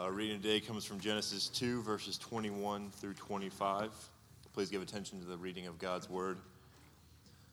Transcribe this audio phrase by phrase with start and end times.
[0.00, 3.90] Our reading today comes from Genesis 2, verses 21 through 25.
[4.54, 6.38] Please give attention to the reading of God's word.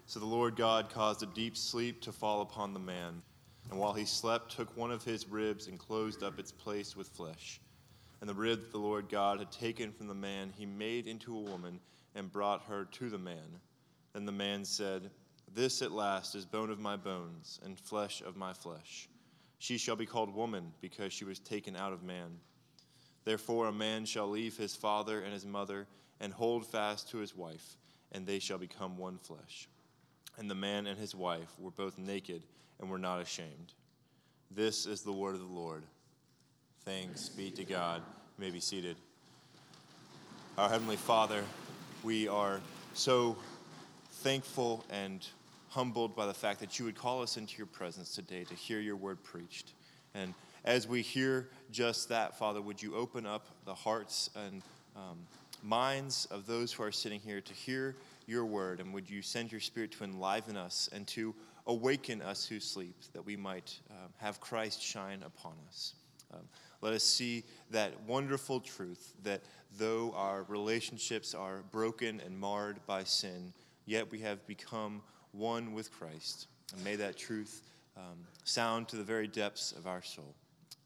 [0.05, 3.21] So the Lord God caused a deep sleep to fall upon the man,
[3.69, 7.09] and while he slept, took one of his ribs and closed up its place with
[7.09, 7.59] flesh.
[8.21, 11.35] And the rib that the Lord God had taken from the man, he made into
[11.35, 11.81] a woman
[12.15, 13.59] and brought her to the man.
[14.13, 15.09] Then the man said,
[15.53, 19.09] This at last is bone of my bones and flesh of my flesh.
[19.59, 22.39] She shall be called woman, because she was taken out of man.
[23.25, 25.87] Therefore, a man shall leave his father and his mother,
[26.19, 27.77] and hold fast to his wife,
[28.11, 29.67] and they shall become one flesh.
[30.37, 32.43] And the man and his wife were both naked
[32.79, 33.73] and were not ashamed.
[34.51, 35.83] This is the word of the Lord.
[36.85, 38.01] Thanks be to God.
[38.37, 38.95] You may be seated.
[40.57, 41.43] Our Heavenly Father,
[42.03, 42.61] we are
[42.93, 43.35] so
[44.21, 45.27] thankful and
[45.69, 48.79] humbled by the fact that you would call us into your presence today to hear
[48.79, 49.73] your word preached.
[50.13, 50.33] And
[50.65, 54.61] as we hear just that, Father, would you open up the hearts and
[54.95, 55.19] um,
[55.63, 57.95] minds of those who are sitting here to hear
[58.25, 58.79] your word?
[58.79, 62.95] And would you send your spirit to enliven us and to awaken us who sleep,
[63.13, 65.93] that we might um, have Christ shine upon us?
[66.33, 66.41] Um,
[66.81, 69.41] let us see that wonderful truth that
[69.77, 73.53] though our relationships are broken and marred by sin,
[73.85, 75.01] yet we have become
[75.37, 76.47] one with Christ.
[76.73, 77.61] And may that truth
[77.95, 80.35] um, sound to the very depths of our soul.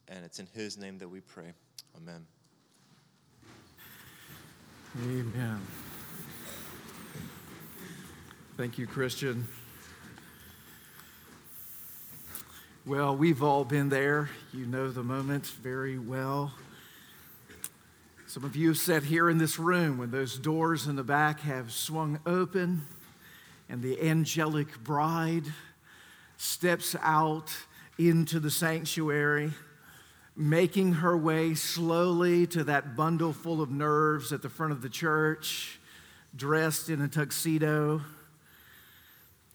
[0.08, 1.54] And it's in His name that we pray.
[1.98, 2.26] Amen.
[5.04, 5.60] Amen.
[8.58, 9.48] Thank you, Christian.
[12.86, 14.30] Well, we've all been there.
[14.54, 16.54] You know the moment very well.
[18.28, 21.42] Some of you have sat here in this room when those doors in the back
[21.42, 22.84] have swung open
[23.72, 25.46] and the angelic bride
[26.36, 27.50] steps out
[27.98, 29.50] into the sanctuary,
[30.36, 34.90] making her way slowly to that bundle full of nerves at the front of the
[34.90, 35.80] church,
[36.36, 38.02] dressed in a tuxedo.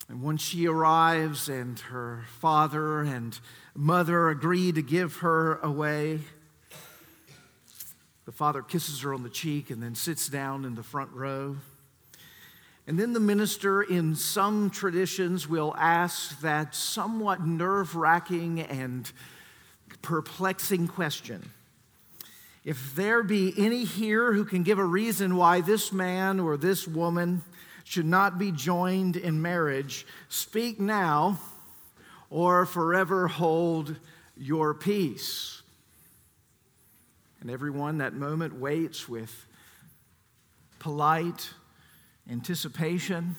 [0.09, 3.39] And once she arrives, and her father and
[3.75, 6.21] mother agree to give her away,
[8.25, 11.57] the father kisses her on the cheek and then sits down in the front row.
[12.87, 19.11] And then the minister, in some traditions, will ask that somewhat nerve wracking and
[20.01, 21.49] perplexing question
[22.63, 26.87] If there be any here who can give a reason why this man or this
[26.87, 27.43] woman
[27.83, 31.39] should not be joined in marriage, speak now
[32.29, 33.97] or forever hold
[34.37, 35.61] your peace.
[37.41, 39.45] And everyone that moment waits with
[40.79, 41.49] polite,
[42.29, 43.35] anticipation,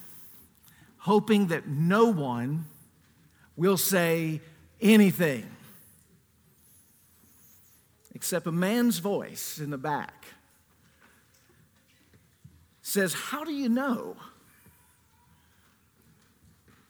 [0.99, 2.65] hoping that no one
[3.57, 4.41] will say
[4.81, 5.49] anything
[8.15, 10.27] except a man's voice in the back
[12.89, 14.17] says, How do you know?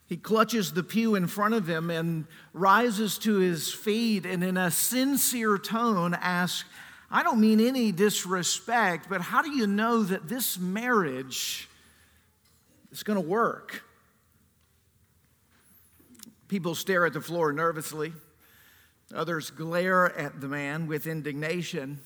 [0.07, 4.57] He clutches the pew in front of him and rises to his feet and, in
[4.57, 6.67] a sincere tone, asks,
[7.11, 11.69] I don't mean any disrespect, but how do you know that this marriage
[12.91, 13.83] it's going to work.
[16.49, 18.13] People stare at the floor nervously.
[19.15, 22.01] Others glare at the man with indignation.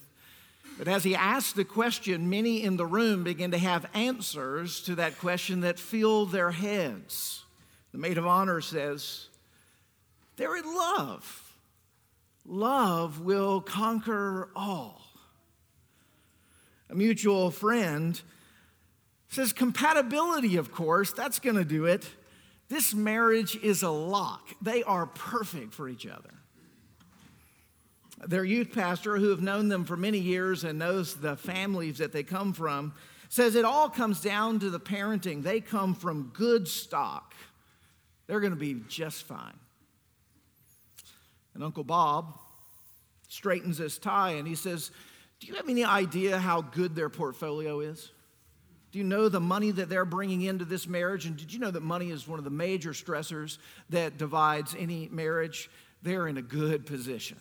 [0.79, 4.95] But as he asks the question, many in the room begin to have answers to
[4.97, 7.45] that question that fill their heads.
[7.93, 9.29] The maid of honor says,
[10.37, 11.55] They're in love.
[12.45, 15.03] Love will conquer all.
[16.91, 18.21] A mutual friend
[19.33, 22.09] says compatibility, of course, that's going to do it.
[22.69, 24.49] This marriage is a lock.
[24.61, 26.31] They are perfect for each other.
[28.27, 32.13] Their youth pastor, who have known them for many years and knows the families that
[32.13, 32.93] they come from,
[33.31, 35.43] says it all comes down to the parenting.
[35.43, 37.35] They come from good stock.
[38.27, 39.59] They're going to be just fine.
[41.55, 42.39] And Uncle Bob
[43.29, 44.91] straightens his tie and he says,
[45.41, 48.11] Do you have any idea how good their portfolio is?
[48.93, 51.25] Do you know the money that they're bringing into this marriage?
[51.25, 53.57] And did you know that money is one of the major stressors
[53.89, 55.71] that divides any marriage?
[56.03, 57.39] They're in a good position.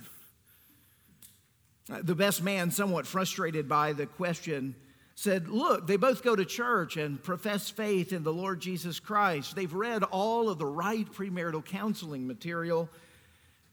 [1.88, 4.76] The best man, somewhat frustrated by the question,
[5.16, 9.54] said, Look, they both go to church and profess faith in the Lord Jesus Christ.
[9.54, 12.90] They've read all of the right premarital counseling material.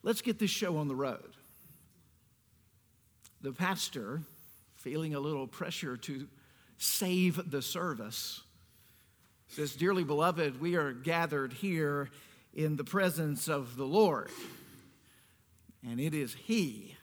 [0.02, 1.36] Let's get this show on the road.
[3.40, 4.22] The pastor,
[4.74, 6.26] feeling a little pressure to
[6.78, 8.40] save the service.
[9.48, 12.10] Says, Dearly beloved, we are gathered here
[12.54, 14.30] in the presence of the Lord,
[15.86, 16.96] and it is He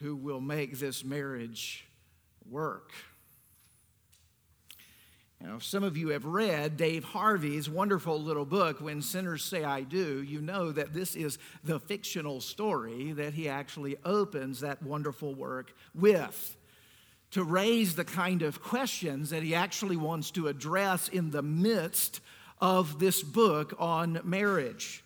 [0.00, 1.86] who will make this marriage
[2.48, 2.90] work.
[5.42, 9.64] Now, if some of you have read Dave Harvey's wonderful little book, When Sinners Say
[9.64, 14.82] I Do, you know that this is the fictional story that he actually opens that
[14.82, 16.56] wonderful work with
[17.32, 22.20] to raise the kind of questions that he actually wants to address in the midst
[22.60, 25.04] of this book on marriage.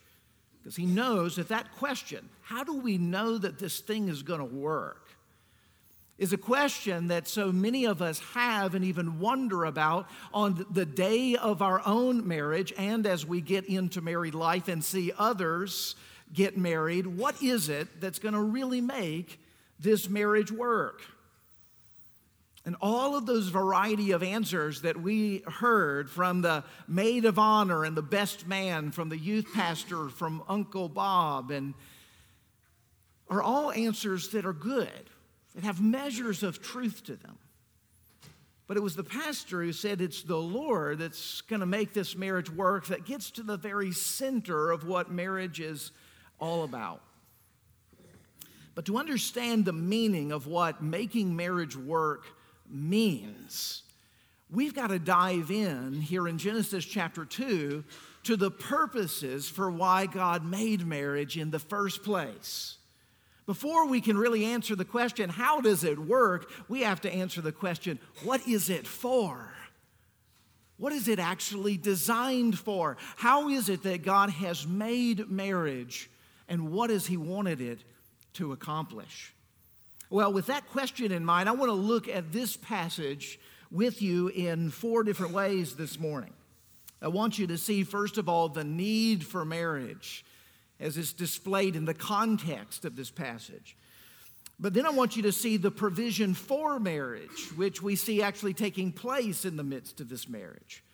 [0.58, 4.40] Because he knows that that question, how do we know that this thing is going
[4.40, 5.04] to work?
[6.16, 10.86] is a question that so many of us have and even wonder about on the
[10.86, 15.96] day of our own marriage and as we get into married life and see others
[16.32, 17.06] get married.
[17.06, 19.40] What is it that's going to really make
[19.80, 21.02] this marriage work?
[22.66, 27.84] And all of those variety of answers that we heard from the maid of honor
[27.84, 31.74] and the best man, from the youth pastor, from Uncle Bob, and
[33.28, 35.10] are all answers that are good,
[35.54, 37.38] that have measures of truth to them.
[38.66, 42.16] But it was the pastor who said it's the Lord that's going to make this
[42.16, 45.92] marriage work, that gets to the very center of what marriage is
[46.40, 47.02] all about.
[48.74, 52.24] But to understand the meaning of what making marriage work
[52.68, 53.82] means.
[54.50, 57.84] We've got to dive in here in Genesis chapter 2
[58.24, 62.76] to the purposes for why God made marriage in the first place.
[63.46, 67.42] Before we can really answer the question, how does it work, we have to answer
[67.42, 69.52] the question, what is it for?
[70.76, 72.96] What is it actually designed for?
[73.16, 76.10] How is it that God has made marriage,
[76.48, 77.84] and what has He wanted it
[78.34, 79.34] to accomplish?
[80.14, 83.40] Well, with that question in mind, I want to look at this passage
[83.72, 86.32] with you in four different ways this morning.
[87.02, 90.24] I want you to see, first of all, the need for marriage
[90.78, 93.76] as it's displayed in the context of this passage.
[94.60, 98.54] But then I want you to see the provision for marriage, which we see actually
[98.54, 100.84] taking place in the midst of this marriage.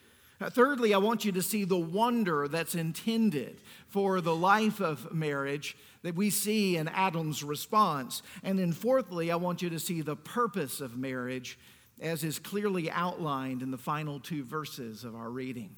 [0.49, 5.77] Thirdly, I want you to see the wonder that's intended for the life of marriage
[6.03, 8.23] that we see in Adam's response.
[8.43, 11.59] And then, fourthly, I want you to see the purpose of marriage
[12.01, 15.77] as is clearly outlined in the final two verses of our reading.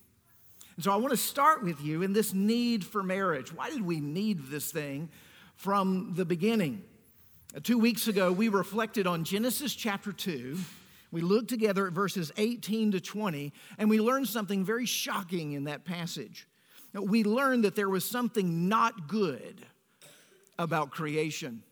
[0.76, 3.52] And so I want to start with you in this need for marriage.
[3.52, 5.10] Why did we need this thing
[5.56, 6.82] from the beginning?
[7.64, 10.56] Two weeks ago, we reflected on Genesis chapter 2.
[11.12, 15.64] We looked together at verses 18 to 20, and we learned something very shocking in
[15.64, 16.48] that passage.
[16.94, 19.64] We learned that there was something not good
[20.58, 21.62] about creation.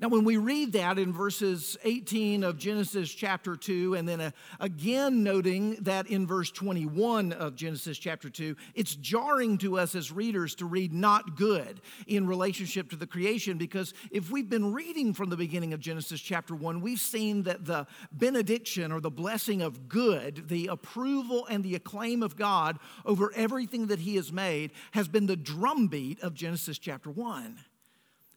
[0.00, 4.30] Now, when we read that in verses 18 of Genesis chapter 2, and then uh,
[4.58, 10.10] again noting that in verse 21 of Genesis chapter 2, it's jarring to us as
[10.10, 15.12] readers to read not good in relationship to the creation because if we've been reading
[15.12, 19.60] from the beginning of Genesis chapter 1, we've seen that the benediction or the blessing
[19.60, 24.72] of good, the approval and the acclaim of God over everything that He has made,
[24.92, 27.58] has been the drumbeat of Genesis chapter 1.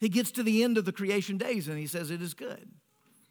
[0.04, 2.68] He gets to the end of the creation days and he says, It is good.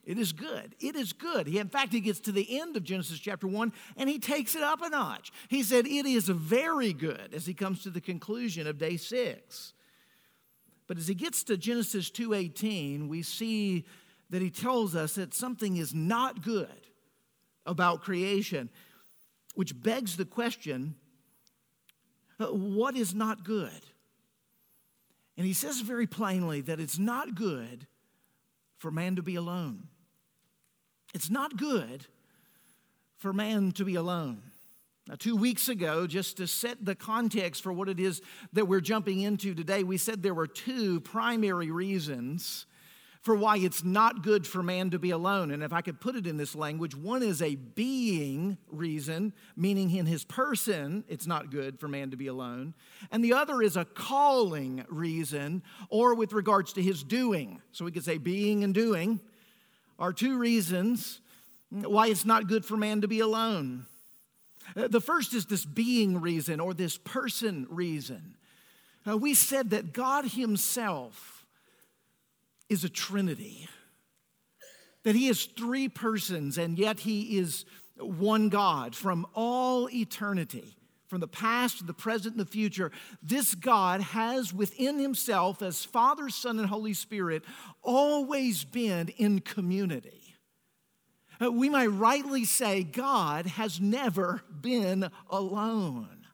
[0.04, 0.74] It is good.
[0.80, 1.46] It is good.
[1.46, 4.56] He, in fact, he gets to the end of Genesis chapter 1 and he takes
[4.56, 5.32] it up a notch.
[5.48, 9.74] He said, It is very good as he comes to the conclusion of day six.
[10.86, 13.84] But as he gets to Genesis 2:18, we see
[14.30, 16.88] that he tells us that something is not good
[17.66, 18.70] about creation,
[19.54, 20.94] which begs the question
[22.40, 23.91] uh, what is not good?
[25.36, 27.86] And he says very plainly that it's not good
[28.78, 29.88] for man to be alone.
[31.14, 32.06] It's not good
[33.18, 34.42] for man to be alone.
[35.08, 38.22] Now, two weeks ago, just to set the context for what it is
[38.52, 42.66] that we're jumping into today, we said there were two primary reasons
[43.22, 45.52] for why it's not good for man to be alone.
[45.52, 49.90] And if I could put it in this language, one is a being reason, meaning
[49.94, 52.74] in his person, it's not good for man to be alone.
[53.12, 57.62] And the other is a calling reason, or with regards to his doing.
[57.70, 59.20] So we could say being and doing
[60.00, 61.20] are two reasons
[61.70, 63.86] why it's not good for man to be alone.
[64.76, 68.34] Uh, the first is this being reason or this person reason.
[69.08, 71.41] Uh, we said that God Himself
[72.72, 73.68] is a trinity.
[75.04, 77.64] That he is three persons and yet he is
[77.96, 80.76] one God from all eternity,
[81.06, 82.90] from the past, the present, and the future.
[83.22, 87.42] This God has within himself, as Father, Son, and Holy Spirit,
[87.82, 90.36] always been in community.
[91.42, 96.26] Uh, we might rightly say God has never been alone.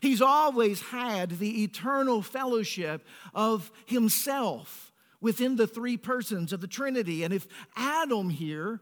[0.00, 4.88] He's always had the eternal fellowship of himself
[5.20, 7.24] within the three persons of the Trinity.
[7.24, 7.46] And if
[7.76, 8.80] Adam here,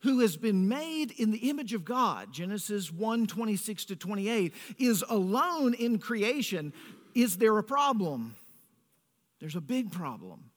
[0.00, 5.04] who has been made in the image of God, Genesis 1 26 to 28, is
[5.08, 6.72] alone in creation,
[7.14, 8.36] is there a problem?
[9.40, 10.50] There's a big problem.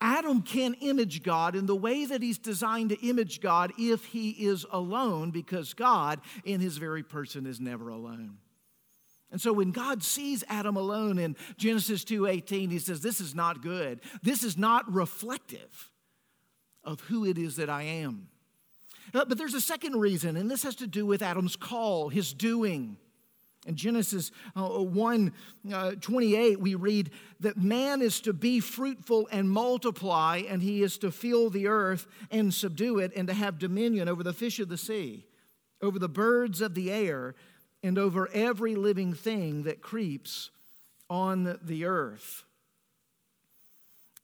[0.00, 4.30] Adam can image God in the way that he's designed to image God if he
[4.30, 8.36] is alone, because God, in his very person, is never alone.
[9.34, 13.62] And so when God sees Adam alone in Genesis 2:18, he says, This is not
[13.62, 14.00] good.
[14.22, 15.90] This is not reflective
[16.84, 18.28] of who it is that I am.
[19.12, 22.32] Uh, but there's a second reason, and this has to do with Adam's call, his
[22.32, 22.96] doing.
[23.66, 25.32] In Genesis uh, 1
[25.72, 27.10] uh, 28, we read
[27.40, 32.06] that man is to be fruitful and multiply, and he is to fill the earth
[32.30, 35.26] and subdue it, and to have dominion over the fish of the sea,
[35.82, 37.34] over the birds of the air,
[37.84, 40.50] and over every living thing that creeps
[41.08, 42.42] on the earth.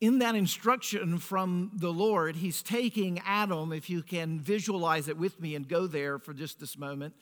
[0.01, 5.39] In that instruction from the Lord, he's taking Adam, if you can visualize it with
[5.39, 7.13] me and go there for just this moment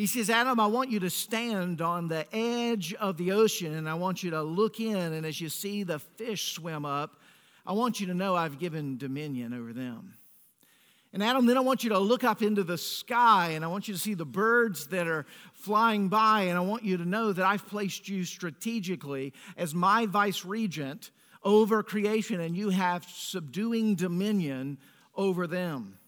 [0.00, 3.86] he says, Adam, I want you to stand on the edge of the ocean and
[3.86, 4.96] I want you to look in.
[4.96, 7.20] And as you see the fish swim up,
[7.66, 10.14] I want you to know I've given dominion over them.
[11.12, 13.88] And Adam, then I want you to look up into the sky and I want
[13.88, 16.42] you to see the birds that are flying by.
[16.42, 21.10] And I want you to know that I've placed you strategically as my vice regent
[21.42, 24.78] over creation and you have subduing dominion
[25.16, 25.98] over them.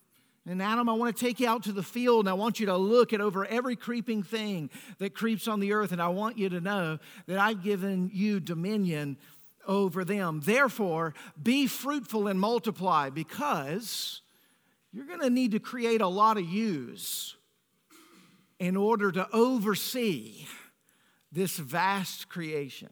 [0.47, 2.67] And Adam, I want to take you out to the field and I want you
[2.67, 5.93] to look at over every creeping thing that creeps on the earth.
[5.93, 9.17] And I want you to know that I've given you dominion
[9.67, 10.41] over them.
[10.45, 14.22] Therefore, be fruitful and multiply because
[14.93, 17.37] you're going to need to create a lot of yous
[18.59, 20.47] in order to oversee
[21.33, 22.91] this vast creation.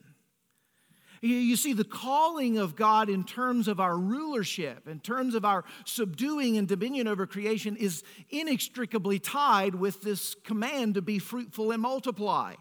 [1.23, 5.64] You see, the calling of God in terms of our rulership, in terms of our
[5.85, 11.83] subduing and dominion over creation, is inextricably tied with this command to be fruitful and
[11.83, 12.54] multiply.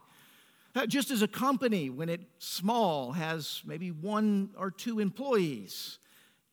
[0.75, 5.97] Uh, just as a company, when it's small, has maybe one or two employees,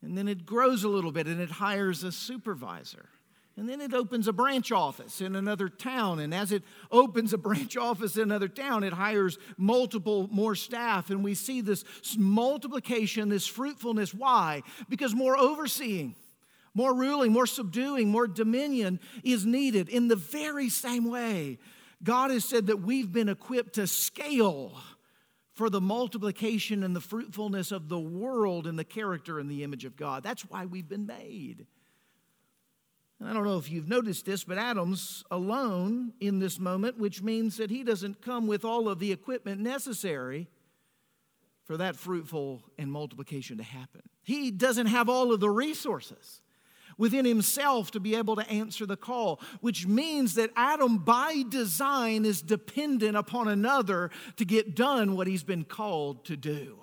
[0.02, 3.08] and then it grows a little bit and it hires a supervisor.
[3.58, 6.20] And then it opens a branch office in another town.
[6.20, 11.08] And as it opens a branch office in another town, it hires multiple more staff.
[11.08, 11.84] And we see this
[12.18, 14.12] multiplication, this fruitfulness.
[14.12, 14.62] Why?
[14.90, 16.16] Because more overseeing,
[16.74, 19.88] more ruling, more subduing, more dominion is needed.
[19.88, 21.58] In the very same way,
[22.02, 24.74] God has said that we've been equipped to scale
[25.56, 29.86] for the multiplication and the fruitfulness of the world and the character and the image
[29.86, 30.22] of God.
[30.22, 31.66] That's why we've been made.
[33.24, 37.56] I don't know if you've noticed this, but Adam's alone in this moment, which means
[37.56, 40.48] that he doesn't come with all of the equipment necessary
[41.64, 44.02] for that fruitful and multiplication to happen.
[44.22, 46.42] He doesn't have all of the resources
[46.98, 52.24] within himself to be able to answer the call, which means that Adam, by design,
[52.24, 56.78] is dependent upon another to get done what he's been called to do.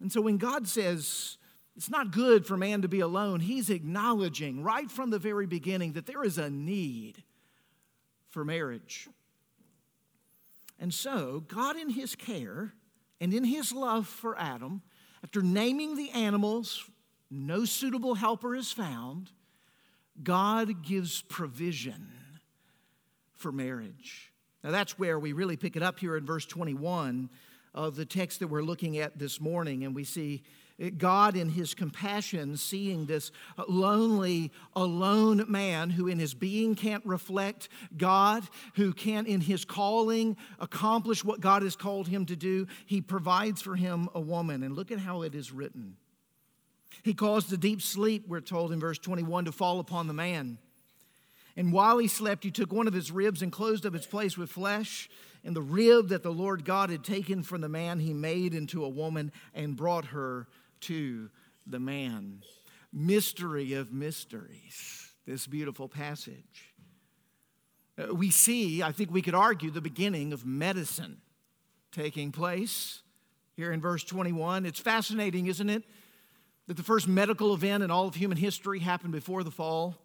[0.00, 1.38] And so when God says,
[1.76, 3.40] it's not good for man to be alone.
[3.40, 7.22] He's acknowledging right from the very beginning that there is a need
[8.28, 9.08] for marriage.
[10.78, 12.72] And so, God, in His care
[13.20, 14.82] and in His love for Adam,
[15.22, 16.88] after naming the animals,
[17.30, 19.30] no suitable helper is found,
[20.22, 22.08] God gives provision
[23.34, 24.32] for marriage.
[24.62, 27.30] Now, that's where we really pick it up here in verse 21
[27.74, 30.42] of the text that we're looking at this morning, and we see
[30.98, 33.32] God, in his compassion, seeing this
[33.66, 40.36] lonely, alone man who in his being can't reflect God, who can't in his calling
[40.58, 44.62] accomplish what God has called him to do, he provides for him a woman.
[44.62, 45.96] And look at how it is written.
[47.06, 50.58] He caused a deep sleep, we're told in verse 21, to fall upon the man.
[51.56, 54.36] And while he slept, he took one of his ribs and closed up its place
[54.36, 55.08] with flesh.
[55.44, 58.84] And the rib that the Lord God had taken from the man, he made into
[58.84, 60.48] a woman and brought her
[60.80, 61.30] to
[61.64, 62.42] the man.
[62.92, 66.74] Mystery of mysteries, this beautiful passage.
[67.96, 71.18] Uh, we see, I think we could argue, the beginning of medicine
[71.92, 73.02] taking place
[73.54, 74.66] here in verse 21.
[74.66, 75.84] It's fascinating, isn't it?
[76.66, 79.96] That the first medical event in all of human history happened before the fall.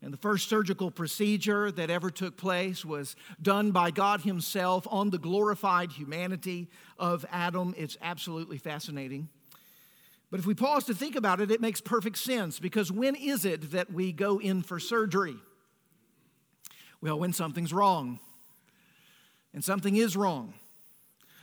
[0.00, 5.10] And the first surgical procedure that ever took place was done by God Himself on
[5.10, 7.74] the glorified humanity of Adam.
[7.76, 9.28] It's absolutely fascinating.
[10.30, 13.44] But if we pause to think about it, it makes perfect sense because when is
[13.44, 15.36] it that we go in for surgery?
[17.00, 18.20] Well, when something's wrong.
[19.54, 20.54] And something is wrong.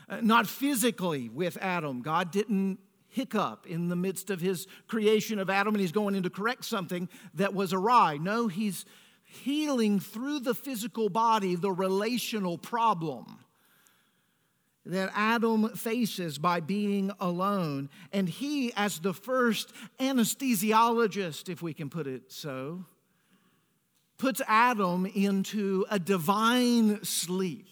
[0.07, 2.01] Uh, not physically with Adam.
[2.01, 2.77] God didn't
[3.15, 6.65] hiccup in the midst of his creation of Adam and he's going in to correct
[6.65, 8.17] something that was awry.
[8.17, 8.85] No, he's
[9.23, 13.39] healing through the physical body the relational problem
[14.85, 17.89] that Adam faces by being alone.
[18.11, 22.85] And he, as the first anesthesiologist, if we can put it so,
[24.17, 27.67] puts Adam into a divine sleep.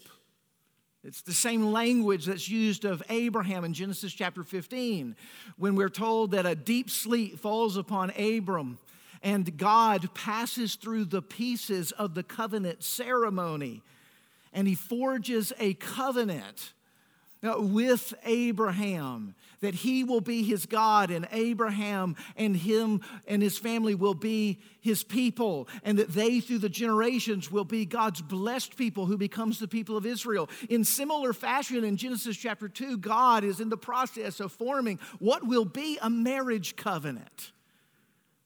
[1.03, 5.17] It's the same language that's used of Abraham in Genesis chapter 15,
[5.57, 8.79] when we're told that a deep sleep falls upon Abram
[9.21, 13.81] and God passes through the pieces of the covenant ceremony
[14.53, 16.73] and he forges a covenant
[17.43, 23.95] with Abraham that he will be his God and Abraham and him and his family
[23.95, 29.05] will be his people and that they through the generations will be God's blessed people
[29.05, 30.49] who becomes the people of Israel.
[30.69, 35.47] In similar fashion in Genesis chapter 2 God is in the process of forming what
[35.47, 37.51] will be a marriage covenant.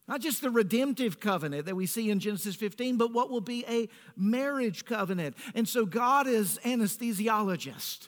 [0.07, 3.65] Not just the redemptive covenant that we see in Genesis 15, but what will be
[3.67, 5.35] a marriage covenant.
[5.53, 8.07] And so God is anesthesiologist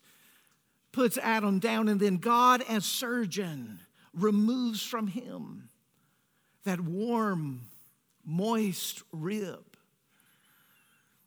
[0.91, 3.79] puts Adam down, and then God, as surgeon,
[4.13, 5.69] removes from him
[6.63, 7.62] that warm,
[8.25, 9.65] moist rib.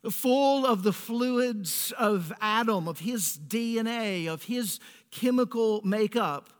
[0.09, 4.81] Full of the fluids of Adam, of his DNA, of his
[5.12, 6.50] chemical makeup.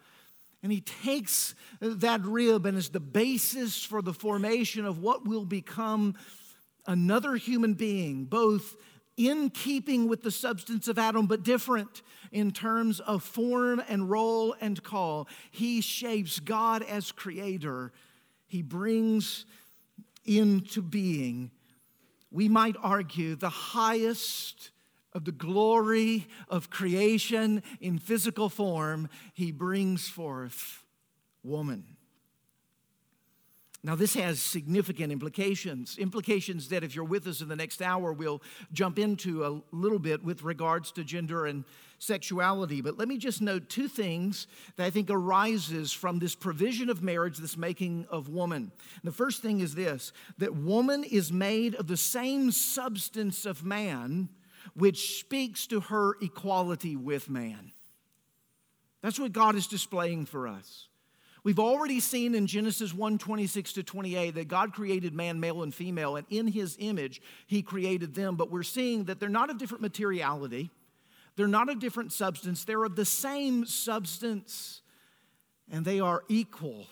[0.63, 5.45] And he takes that rib and is the basis for the formation of what will
[5.45, 6.15] become
[6.87, 8.77] another human being, both
[9.29, 14.55] in keeping with the substance of Adam, but different in terms of form and role
[14.61, 15.29] and call.
[15.51, 17.93] He shapes God as creator,
[18.47, 19.45] He brings
[20.25, 21.51] into being,
[22.31, 24.71] we might argue, the highest
[25.13, 29.09] of the glory of creation in physical form.
[29.35, 30.85] He brings forth
[31.43, 31.85] woman.
[33.85, 38.13] Now, this has significant implications, implications that if you're with us in the next hour,
[38.13, 38.41] we'll
[38.73, 41.65] jump into a little bit with regards to gender and
[41.99, 42.81] sexuality.
[42.81, 47.03] But let me just note two things that I think arises from this provision of
[47.03, 48.71] marriage, this making of woman.
[49.03, 54.29] The first thing is this that woman is made of the same substance of man,
[54.75, 57.73] which speaks to her equality with man.
[59.03, 60.87] That's what God is displaying for us.
[61.45, 65.75] We've already seen in Genesis 1 26 to 28 that God created man, male and
[65.75, 68.37] female, and in his image, he created them.
[68.37, 70.71] But we're seeing that they're not of different materiality,
[71.37, 74.83] they're not of different substance, they're of the same substance,
[75.71, 76.87] and they are equal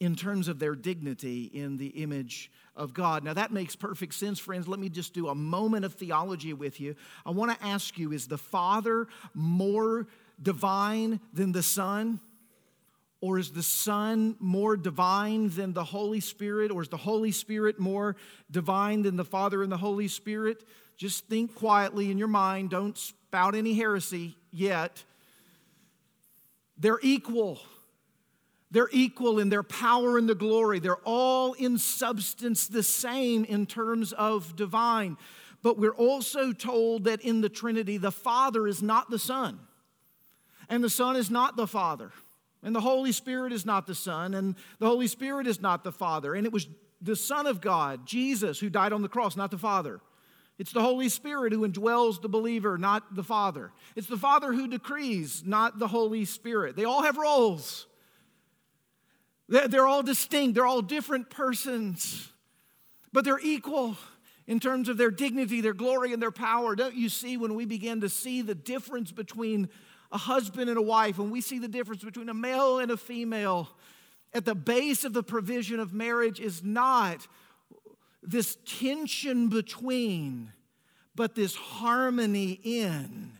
[0.00, 3.24] in terms of their dignity in the image of God.
[3.24, 4.68] Now, that makes perfect sense, friends.
[4.68, 6.94] Let me just do a moment of theology with you.
[7.26, 10.06] I want to ask you is the Father more
[10.40, 12.20] divine than the Son?
[13.20, 16.70] Or is the Son more divine than the Holy Spirit?
[16.70, 18.16] Or is the Holy Spirit more
[18.50, 20.64] divine than the Father and the Holy Spirit?
[20.96, 22.70] Just think quietly in your mind.
[22.70, 25.02] Don't spout any heresy yet.
[26.76, 27.60] They're equal.
[28.70, 30.78] They're equal in their power and the glory.
[30.78, 35.16] They're all in substance the same in terms of divine.
[35.62, 39.58] But we're also told that in the Trinity, the Father is not the Son,
[40.68, 42.12] and the Son is not the Father.
[42.68, 45.90] And the Holy Spirit is not the Son, and the Holy Spirit is not the
[45.90, 46.34] Father.
[46.34, 46.66] And it was
[47.00, 50.02] the Son of God, Jesus, who died on the cross, not the Father.
[50.58, 53.72] It's the Holy Spirit who indwells the believer, not the Father.
[53.96, 56.76] It's the Father who decrees, not the Holy Spirit.
[56.76, 57.86] They all have roles.
[59.48, 62.30] They're all distinct, they're all different persons,
[63.14, 63.96] but they're equal
[64.46, 66.76] in terms of their dignity, their glory, and their power.
[66.76, 69.70] Don't you see when we begin to see the difference between
[70.10, 72.96] a husband and a wife, and we see the difference between a male and a
[72.96, 73.68] female,
[74.32, 77.26] at the base of the provision of marriage is not
[78.22, 80.52] this tension between,
[81.14, 83.32] but this harmony in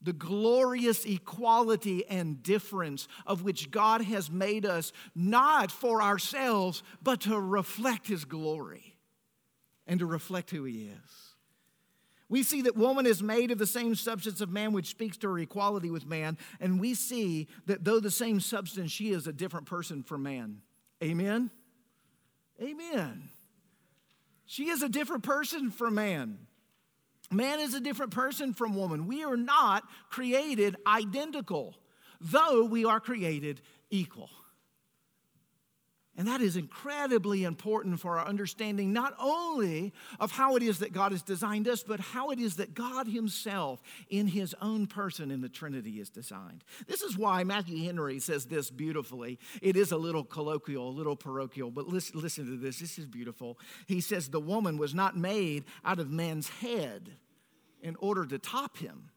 [0.00, 7.22] the glorious equality and difference of which God has made us, not for ourselves, but
[7.22, 8.96] to reflect His glory
[9.86, 11.27] and to reflect who He is.
[12.28, 15.28] We see that woman is made of the same substance of man, which speaks to
[15.28, 16.36] her equality with man.
[16.60, 20.60] And we see that though the same substance, she is a different person from man.
[21.02, 21.50] Amen?
[22.62, 23.30] Amen.
[24.44, 26.38] She is a different person from man.
[27.30, 29.06] Man is a different person from woman.
[29.06, 31.76] We are not created identical,
[32.20, 33.60] though we are created
[33.90, 34.30] equal.
[36.28, 41.12] That is incredibly important for our understanding not only of how it is that God
[41.12, 45.40] has designed us, but how it is that God Himself, in His own person in
[45.40, 46.64] the Trinity, is designed.
[46.86, 49.38] This is why Matthew Henry says this beautifully.
[49.62, 52.78] It is a little colloquial, a little parochial, but listen, listen to this.
[52.78, 53.58] This is beautiful.
[53.86, 57.16] He says, The woman was not made out of man's head
[57.80, 59.12] in order to top him.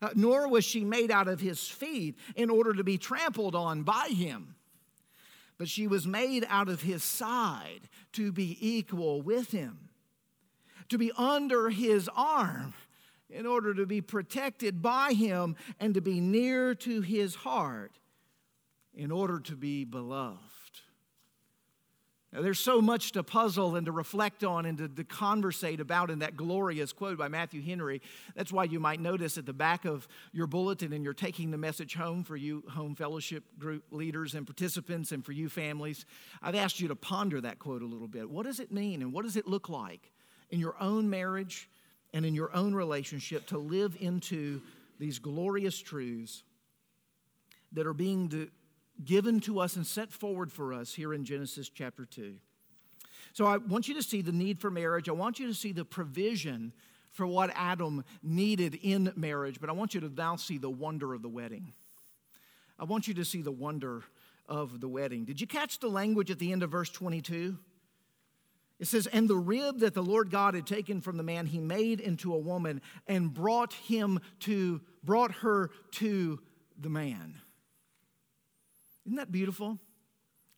[0.00, 3.82] Uh, nor was she made out of his feet in order to be trampled on
[3.82, 4.54] by him
[5.58, 9.88] but she was made out of his side to be equal with him,
[10.88, 12.74] to be under his arm
[13.30, 17.98] in order to be protected by him and to be near to his heart
[18.94, 20.38] in order to be beloved.
[22.34, 26.10] Now, there's so much to puzzle and to reflect on and to, to, conversate about
[26.10, 28.02] in that glorious quote by Matthew Henry.
[28.34, 31.58] That's why you might notice at the back of your bulletin, and you're taking the
[31.58, 36.06] message home for you home fellowship group leaders and participants, and for you families.
[36.42, 38.28] I've asked you to ponder that quote a little bit.
[38.28, 40.10] What does it mean, and what does it look like
[40.50, 41.70] in your own marriage
[42.12, 44.60] and in your own relationship to live into
[44.98, 46.42] these glorious truths
[47.72, 48.48] that are being de-
[49.02, 52.34] given to us and set forward for us here in Genesis chapter 2.
[53.32, 55.08] So I want you to see the need for marriage.
[55.08, 56.72] I want you to see the provision
[57.10, 61.14] for what Adam needed in marriage, but I want you to now see the wonder
[61.14, 61.72] of the wedding.
[62.78, 64.02] I want you to see the wonder
[64.48, 65.24] of the wedding.
[65.24, 67.56] Did you catch the language at the end of verse 22?
[68.80, 71.60] It says, And the rib that the Lord God had taken from the man, he
[71.60, 76.40] made into a woman and brought him to, brought her to
[76.78, 77.36] the man.
[79.06, 79.78] Isn't that beautiful?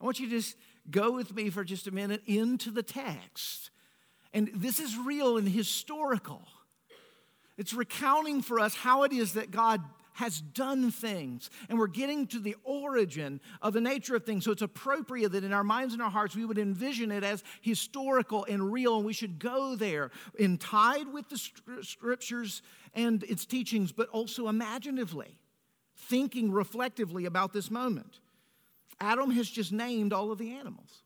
[0.00, 0.56] I want you to just
[0.90, 3.70] go with me for just a minute into the text.
[4.32, 6.42] And this is real and historical.
[7.56, 9.80] It's recounting for us how it is that God
[10.12, 11.50] has done things.
[11.68, 14.44] And we're getting to the origin of the nature of things.
[14.44, 17.44] So it's appropriate that in our minds and our hearts we would envision it as
[17.61, 21.38] historical and real, and we should go there in tied with the
[21.82, 22.62] scriptures
[22.94, 25.38] and its teachings, but also imaginatively,
[25.94, 28.20] thinking reflectively about this moment.
[29.00, 31.02] Adam has just named all of the animals.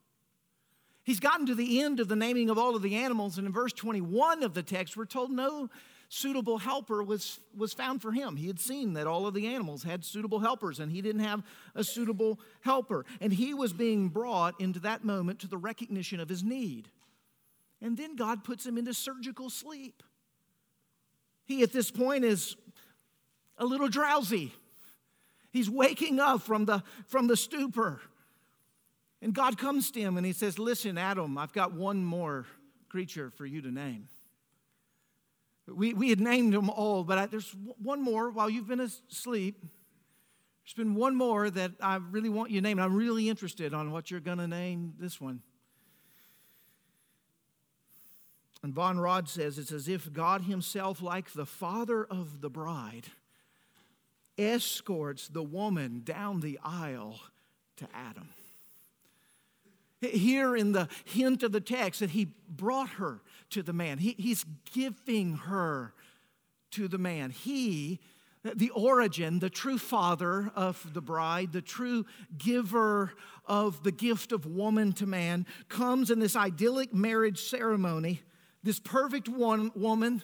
[1.03, 3.53] He's gotten to the end of the naming of all of the animals, and in
[3.53, 5.69] verse 21 of the text, we're told no
[6.09, 8.37] suitable helper was, was found for him.
[8.37, 11.43] He had seen that all of the animals had suitable helpers, and he didn't have
[11.75, 13.07] a suitable helper.
[13.21, 16.89] And he was being brought into that moment to the recognition of his need.
[17.81, 20.03] And then God puts him into surgical sleep.
[21.45, 22.57] He, at this point, is
[23.57, 24.53] a little drowsy.
[25.51, 28.01] He's waking up from the, from the stupor.
[29.23, 32.47] And God comes to him and he says, Listen, Adam, I've got one more
[32.89, 34.09] creature for you to name.
[35.67, 39.63] We, we had named them all, but I, there's one more while you've been asleep.
[40.65, 42.79] There's been one more that I really want you to name.
[42.79, 45.43] I'm really interested on what you're going to name this one.
[48.63, 53.07] And Von Rad says it's as if God Himself, like the father of the bride,
[54.39, 57.21] escorts the woman down the aisle
[57.77, 58.29] to Adam.
[60.01, 64.15] Here in the hint of the text that he brought her to the man, he,
[64.19, 65.93] he's giving her
[66.71, 67.31] to the man.
[67.31, 68.01] He,
[68.43, 72.07] the origin, the true father of the bride, the true
[72.39, 73.13] giver
[73.45, 78.23] of the gift of woman to man, comes in this idyllic marriage ceremony.
[78.63, 80.23] This perfect one, woman,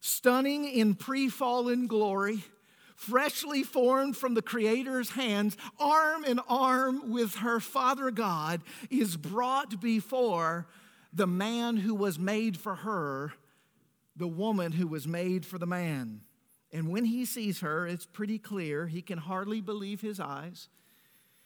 [0.00, 2.44] stunning in pre fallen glory
[2.96, 9.80] freshly formed from the Creator's hands, arm in arm with her Father God, is brought
[9.80, 10.66] before
[11.12, 13.32] the man who was made for her,
[14.16, 16.22] the woman who was made for the man.
[16.72, 18.86] And when he sees her, it's pretty clear.
[18.86, 20.68] He can hardly believe his eyes.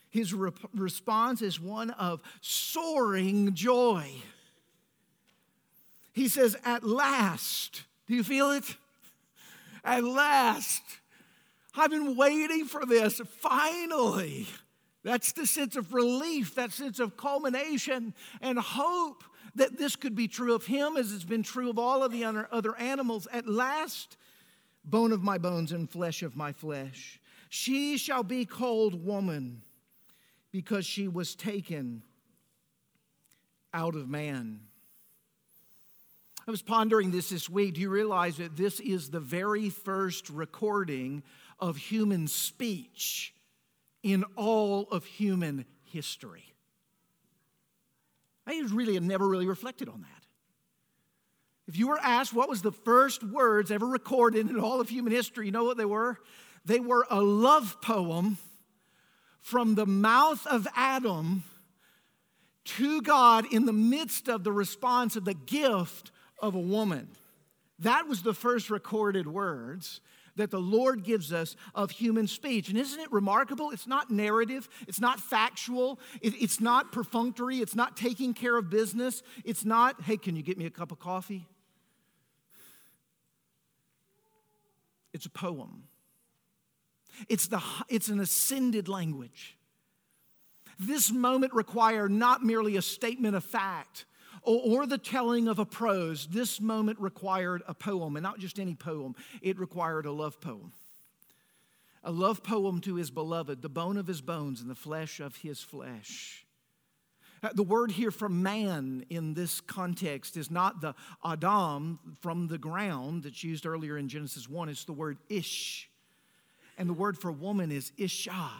[0.08, 4.10] His re- response is one of soaring joy.
[6.12, 8.76] He says, At last, do you feel it?
[9.84, 10.82] At last,
[11.76, 13.20] I've been waiting for this.
[13.40, 14.46] Finally.
[15.02, 20.28] That's the sense of relief, that sense of culmination and hope that this could be
[20.28, 23.26] true of him as it's been true of all of the other animals.
[23.32, 24.16] At last,
[24.84, 27.18] bone of my bones and flesh of my flesh.
[27.48, 29.62] She shall be called woman
[30.52, 32.02] because she was taken
[33.72, 34.60] out of man.
[36.46, 37.74] I was pondering this this week.
[37.74, 41.22] Do you realize that this is the very first recording
[41.60, 43.34] of human speech
[44.02, 46.54] in all of human history.
[48.46, 50.20] I really have never really reflected on that.
[51.68, 55.12] If you were asked what was the first words ever recorded in all of human
[55.12, 56.18] history, you know what they were?
[56.64, 58.38] They were a love poem
[59.40, 61.44] from the mouth of Adam
[62.64, 67.08] to God in the midst of the response of the gift of a woman.
[67.78, 70.00] That was the first recorded words
[70.36, 72.68] that the Lord gives us of human speech.
[72.68, 73.70] And isn't it remarkable?
[73.70, 79.22] It's not narrative, it's not factual, it's not perfunctory, it's not taking care of business,
[79.44, 81.48] it's not, hey, can you get me a cup of coffee?
[85.12, 85.84] It's a poem.
[87.28, 89.56] It's, the, it's an ascended language.
[90.78, 94.06] This moment required not merely a statement of fact
[94.42, 96.26] or, or the telling of a prose.
[96.26, 100.72] This moment required a poem, and not just any poem, it required a love poem.
[102.02, 105.36] A love poem to his beloved, the bone of his bones and the flesh of
[105.36, 106.46] his flesh.
[107.42, 112.58] Uh, the word here for man in this context is not the Adam from the
[112.58, 115.90] ground that's used earlier in Genesis 1, it's the word ish.
[116.76, 118.50] And the word for woman is isha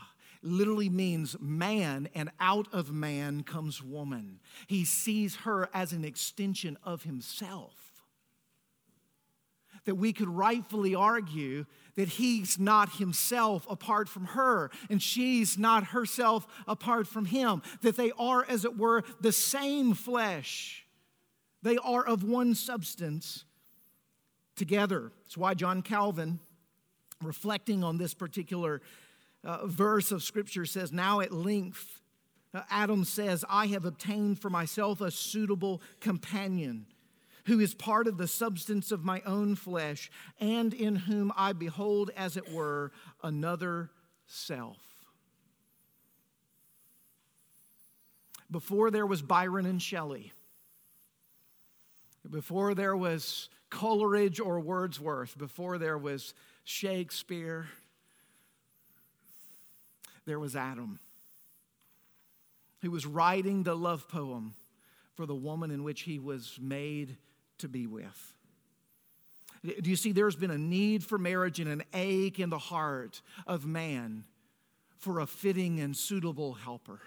[0.42, 4.40] literally means man, and out of man comes woman.
[4.66, 7.74] He sees her as an extension of himself.
[9.84, 11.64] That we could rightfully argue
[11.96, 17.96] that he's not himself apart from her, and she's not herself apart from him, that
[17.96, 20.86] they are, as it were, the same flesh.
[21.62, 23.44] They are of one substance
[24.56, 25.12] together.
[25.22, 26.40] That's why John Calvin,
[27.22, 28.80] reflecting on this particular
[29.44, 32.00] uh, verse of Scripture says, Now at length,
[32.52, 36.86] uh, Adam says, I have obtained for myself a suitable companion
[37.46, 42.10] who is part of the substance of my own flesh, and in whom I behold,
[42.16, 43.90] as it were, another
[44.26, 44.76] self.
[48.50, 50.32] Before there was Byron and Shelley,
[52.28, 57.68] before there was Coleridge or Wordsworth, before there was Shakespeare,
[60.30, 61.00] there was Adam,
[62.82, 64.54] who was writing the love poem
[65.14, 67.16] for the woman in which he was made
[67.58, 68.34] to be with.
[69.64, 73.22] Do you see, there's been a need for marriage and an ache in the heart
[73.44, 74.22] of man
[74.98, 77.00] for a fitting and suitable helper.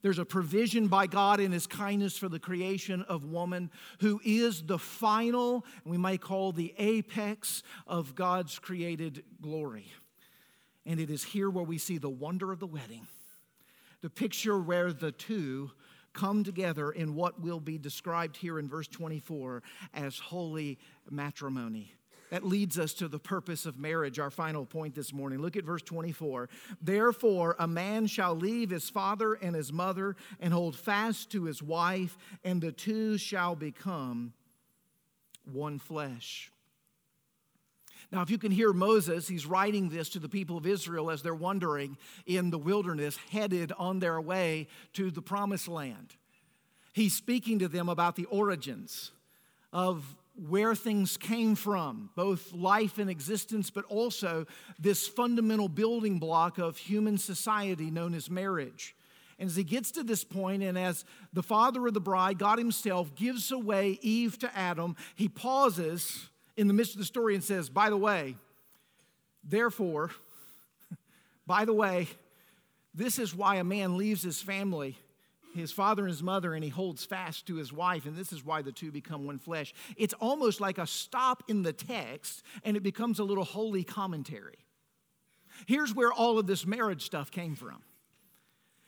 [0.00, 4.62] There's a provision by God in His kindness for the creation of woman, who is
[4.62, 9.92] the final, we might call the apex of God's created glory.
[10.84, 13.06] And it is here where we see the wonder of the wedding,
[14.00, 15.70] the picture where the two
[16.12, 19.62] come together in what will be described here in verse 24
[19.94, 20.78] as holy
[21.10, 21.94] matrimony.
[22.30, 25.40] That leads us to the purpose of marriage, our final point this morning.
[25.40, 26.48] Look at verse 24.
[26.80, 31.62] Therefore, a man shall leave his father and his mother and hold fast to his
[31.62, 34.32] wife, and the two shall become
[35.44, 36.51] one flesh.
[38.12, 41.22] Now, if you can hear Moses, he's writing this to the people of Israel as
[41.22, 41.96] they're wandering
[42.26, 46.14] in the wilderness, headed on their way to the promised land.
[46.92, 49.12] He's speaking to them about the origins
[49.72, 54.46] of where things came from, both life and existence, but also
[54.78, 58.94] this fundamental building block of human society known as marriage.
[59.38, 62.58] And as he gets to this point, and as the father of the bride, God
[62.58, 67.42] Himself, gives away Eve to Adam, he pauses in the midst of the story and
[67.42, 68.36] says, By the way,
[69.44, 70.10] therefore,
[71.46, 72.08] by the way,
[72.94, 74.98] this is why a man leaves his family,
[75.54, 78.44] his father and his mother, and he holds fast to his wife, and this is
[78.44, 79.72] why the two become one flesh.
[79.96, 84.58] It's almost like a stop in the text, and it becomes a little holy commentary.
[85.66, 87.82] Here's where all of this marriage stuff came from.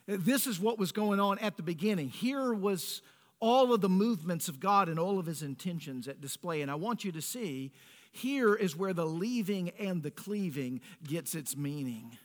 [0.07, 2.11] This is what was going on at the beginning.
[2.11, 3.01] Here was
[3.45, 6.63] all of the movements of God and all of his intentions at display.
[6.63, 7.73] And I want you to see
[8.11, 12.17] here is where the leaving and the cleaving gets its meaning.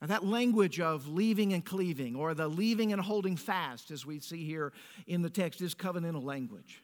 [0.00, 4.20] Now, that language of leaving and cleaving, or the leaving and holding fast, as we
[4.20, 4.72] see here
[5.08, 6.80] in the text, is covenantal language.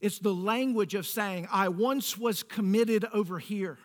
[0.00, 3.78] It's the language of saying, I once was committed over here,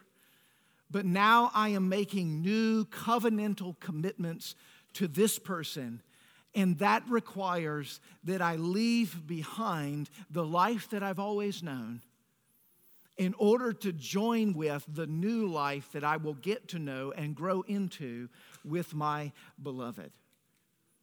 [0.92, 4.54] but now I am making new covenantal commitments
[4.94, 6.04] to this person
[6.54, 12.02] and that requires that I leave behind the life that I've always known
[13.18, 17.36] in order to join with the new life that I will get to know and
[17.36, 18.30] grow into
[18.66, 20.12] with my beloved.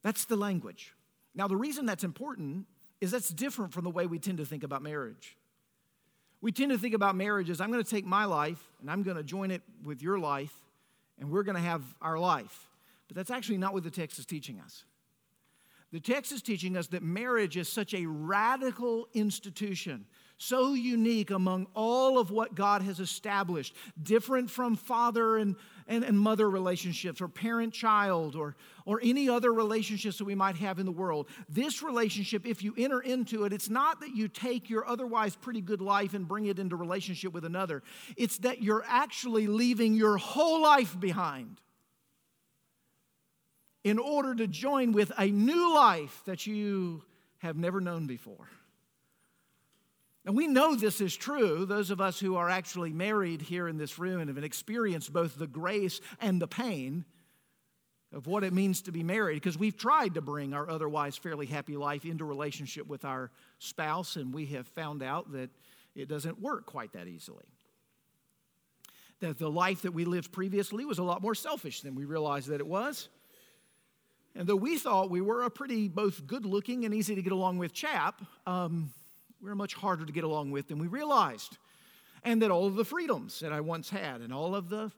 [0.02, 0.94] That's the language.
[1.34, 2.66] Now, the reason that's important
[3.00, 5.36] is that's different from the way we tend to think about marriage.
[6.40, 9.02] We tend to think about marriage as I'm going to take my life and I'm
[9.02, 10.54] going to join it with your life
[11.18, 12.68] and we're going to have our life.
[13.06, 14.84] But that's actually not what the text is teaching us.
[15.90, 20.04] The text is teaching us that marriage is such a radical institution,
[20.36, 26.20] so unique among all of what God has established, different from father and, and, and
[26.20, 30.84] mother relationships or parent child or, or any other relationships that we might have in
[30.84, 31.26] the world.
[31.48, 35.62] This relationship, if you enter into it, it's not that you take your otherwise pretty
[35.62, 37.82] good life and bring it into relationship with another,
[38.14, 41.62] it's that you're actually leaving your whole life behind
[43.84, 47.02] in order to join with a new life that you
[47.38, 48.48] have never known before.
[50.24, 53.78] And we know this is true, those of us who are actually married here in
[53.78, 57.04] this room and have experienced both the grace and the pain
[58.12, 61.46] of what it means to be married, because we've tried to bring our otherwise fairly
[61.46, 65.50] happy life into relationship with our spouse, and we have found out that
[65.94, 67.44] it doesn't work quite that easily.
[69.20, 72.48] That the life that we lived previously was a lot more selfish than we realized
[72.48, 73.08] that it was.
[74.34, 77.32] And though we thought we were a pretty both good looking and easy to get
[77.32, 78.92] along with chap, um,
[79.40, 81.58] we're much harder to get along with than we realized.
[82.24, 84.92] And that all of the freedoms that I once had and all of the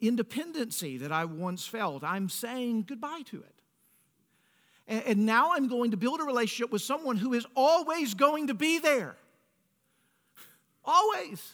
[0.00, 3.54] independency that I once felt, I'm saying goodbye to it.
[4.86, 8.48] And, and now I'm going to build a relationship with someone who is always going
[8.48, 9.16] to be there.
[10.84, 11.52] Always.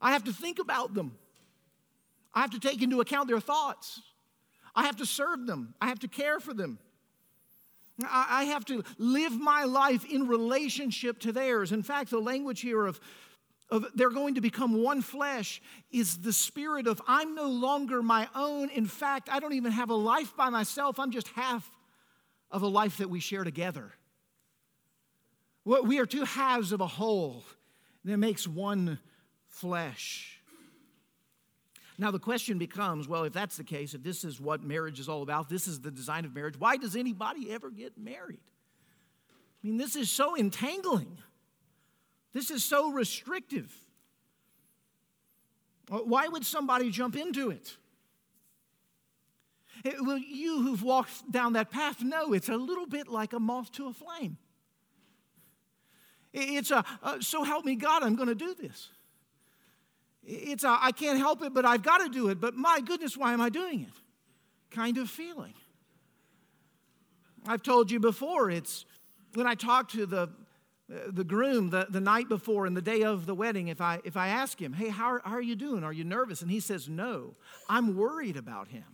[0.00, 1.16] I have to think about them.
[2.34, 4.00] I have to take into account their thoughts.
[4.74, 5.74] I have to serve them.
[5.80, 6.78] I have to care for them.
[8.10, 11.70] I have to live my life in relationship to theirs.
[11.70, 12.98] In fact, the language here of,
[13.70, 18.28] of they're going to become one flesh is the spirit of I'm no longer my
[18.34, 18.70] own.
[18.70, 21.70] In fact, I don't even have a life by myself, I'm just half
[22.50, 23.92] of a life that we share together.
[25.64, 27.44] We are two halves of a whole
[28.04, 28.98] that makes one
[29.46, 30.33] flesh.
[31.96, 35.08] Now, the question becomes well, if that's the case, if this is what marriage is
[35.08, 38.40] all about, this is the design of marriage, why does anybody ever get married?
[39.62, 41.18] I mean, this is so entangling,
[42.32, 43.72] this is so restrictive.
[45.88, 47.76] Why would somebody jump into it?
[49.84, 53.38] it well, you who've walked down that path know it's a little bit like a
[53.38, 54.38] moth to a flame.
[56.32, 58.88] It's a, uh, so help me God, I'm going to do this.
[60.26, 62.40] It's a, I can't help it, but I've got to do it.
[62.40, 63.92] But my goodness, why am I doing it?
[64.70, 65.54] Kind of feeling.
[67.46, 68.86] I've told you before, it's
[69.34, 70.30] when I talk to the,
[70.88, 74.16] the groom the, the night before and the day of the wedding, if I, if
[74.16, 75.84] I ask him, hey, how, how are you doing?
[75.84, 76.40] Are you nervous?
[76.40, 77.34] And he says, no,
[77.68, 78.84] I'm worried about him.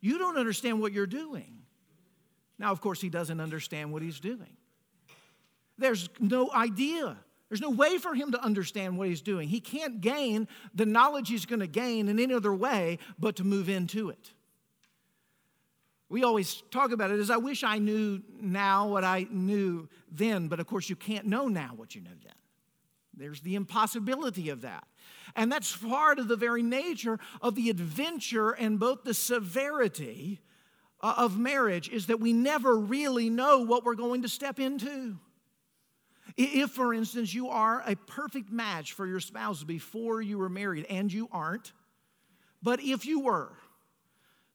[0.00, 1.58] You don't understand what you're doing.
[2.58, 4.56] Now, of course, he doesn't understand what he's doing.
[5.76, 7.16] There's no idea
[7.48, 9.48] there's no way for him to understand what he's doing.
[9.48, 13.44] He can't gain the knowledge he's going to gain in any other way but to
[13.44, 14.32] move into it.
[16.10, 20.48] We always talk about it as I wish I knew now what I knew then,
[20.48, 22.32] but of course, you can't know now what you know then.
[23.14, 24.84] There's the impossibility of that.
[25.36, 30.40] And that's part of the very nature of the adventure and both the severity
[31.00, 35.18] uh, of marriage is that we never really know what we're going to step into.
[36.40, 40.86] If, for instance, you are a perfect match for your spouse before you were married,
[40.88, 41.72] and you aren't,
[42.62, 43.50] but if you were,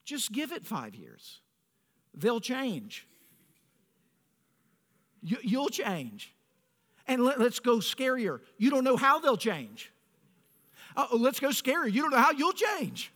[0.06, 1.42] just give it five years.
[2.16, 3.06] They'll change.
[5.22, 6.34] You, will change.
[7.06, 8.40] And let, us go scarier.
[8.58, 9.92] You don't know how they'll change.
[10.96, 11.92] Uh, let's go scarier.
[11.92, 13.12] You don't know how you'll change.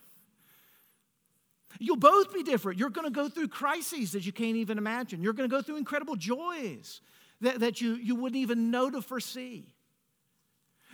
[1.79, 2.79] You'll both be different.
[2.79, 5.21] You're going to go through crises that you can't even imagine.
[5.21, 6.99] You're going to go through incredible joys
[7.41, 9.73] that, that you, you wouldn't even know to foresee.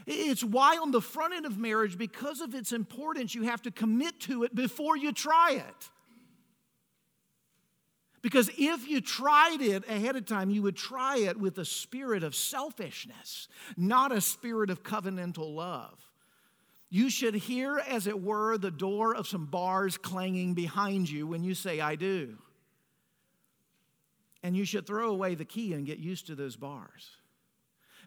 [0.06, 3.72] It's why, on the front end of marriage, because of its importance, you have to
[3.72, 5.90] commit to it before you try it.
[8.22, 12.24] Because if you tried it ahead of time, you would try it with a spirit
[12.24, 16.00] of selfishness, not a spirit of covenantal love.
[16.90, 21.44] You should hear, as it were, the door of some bars clanging behind you when
[21.44, 22.38] you say, I do.
[24.44, 27.12] And you should throw away the key and get used to those bars.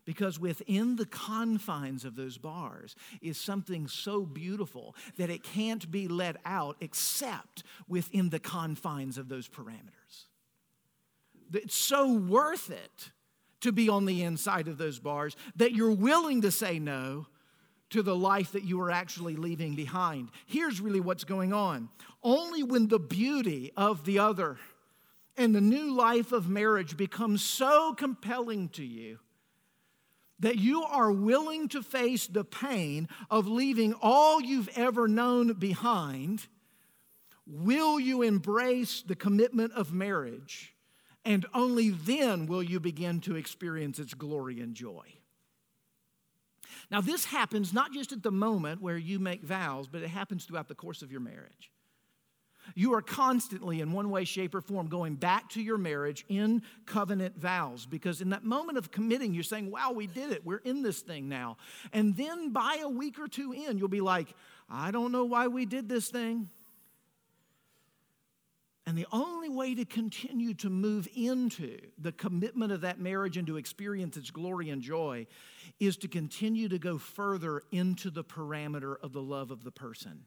[0.04, 6.06] Because within the confines of those bars is something so beautiful that it can't be
[6.06, 10.26] let out except within the confines of those parameters.
[11.52, 13.10] It's so worth it
[13.62, 17.26] to be on the inside of those bars that you're willing to say no
[17.90, 20.28] to the life that you are actually leaving behind.
[20.46, 21.88] Here's really what's going on.
[22.22, 24.58] Only when the beauty of the other
[25.36, 29.18] and the new life of marriage becomes so compelling to you
[30.38, 36.46] that you are willing to face the pain of leaving all you've ever known behind,
[37.46, 40.74] will you embrace the commitment of marriage
[41.26, 45.02] And only then will you begin to experience its glory and joy.
[46.88, 50.44] Now, this happens not just at the moment where you make vows, but it happens
[50.44, 51.72] throughout the course of your marriage.
[52.74, 56.62] You are constantly, in one way, shape, or form, going back to your marriage in
[56.84, 60.44] covenant vows because in that moment of committing, you're saying, Wow, we did it.
[60.44, 61.56] We're in this thing now.
[61.92, 64.34] And then by a week or two in, you'll be like,
[64.68, 66.50] I don't know why we did this thing.
[68.88, 73.46] And the only way to continue to move into the commitment of that marriage and
[73.48, 75.26] to experience its glory and joy
[75.80, 80.24] is to continue to go further into the parameter of the love of the person.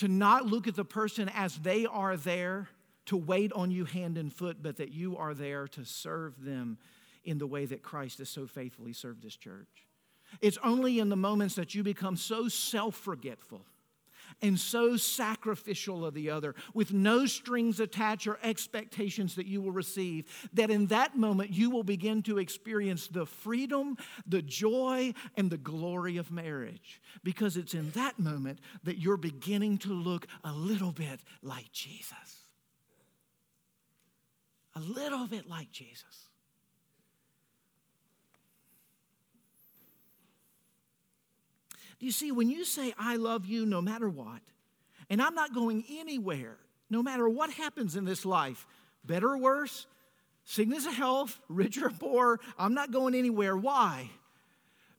[0.00, 2.68] To not look at the person as they are there
[3.06, 6.78] to wait on you hand and foot, but that you are there to serve them
[7.22, 9.86] in the way that Christ has so faithfully served his church.
[10.40, 13.66] It's only in the moments that you become so self forgetful
[14.42, 19.72] and so sacrificial of the other, with no strings attached or expectations that you will
[19.72, 25.50] receive, that in that moment you will begin to experience the freedom, the joy, and
[25.50, 27.00] the glory of marriage.
[27.22, 32.46] Because it's in that moment that you're beginning to look a little bit like Jesus.
[34.76, 36.29] A little bit like Jesus.
[42.00, 44.40] Do you see, when you say, I love you no matter what,
[45.10, 46.56] and I'm not going anywhere,
[46.88, 48.66] no matter what happens in this life,
[49.04, 49.86] better or worse,
[50.44, 53.54] sickness or health, rich or poor, I'm not going anywhere.
[53.54, 54.10] Why?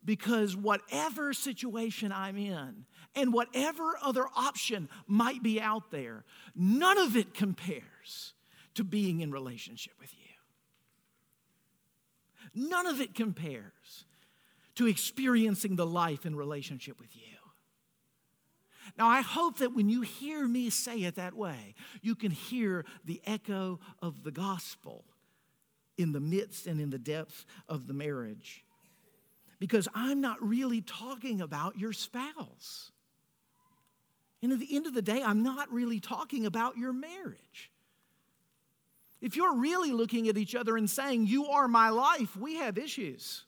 [0.06, 2.86] Because whatever situation I'm in
[3.16, 6.24] and whatever other option might be out there,
[6.56, 8.34] none of it compares
[8.76, 10.20] to being in relationship with you.
[12.54, 14.06] None of it compares
[14.76, 17.22] to experiencing the life in relationship with you.
[18.97, 22.86] Now, I hope that when you hear me say it that way, you can hear
[23.05, 25.05] the echo of the gospel
[25.97, 28.63] in the midst and in the depth of the marriage.
[29.59, 32.91] Because I'm not really talking about your spouse.
[34.41, 37.72] And at the end of the day, I'm not really talking about your marriage.
[39.22, 42.78] If you're really looking at each other and saying, You are my life, we have
[42.78, 43.45] issues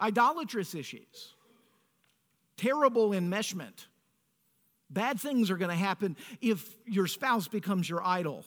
[0.00, 1.34] idolatrous issues,
[2.56, 3.86] terrible enmeshment.
[4.90, 8.44] Bad things are going to happen if your spouse becomes your idol.